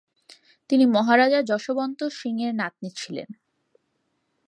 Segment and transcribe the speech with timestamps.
[0.69, 3.29] তিনি মহারাজা যশবন্ত সিংয়ের নাতনি ছিলেন।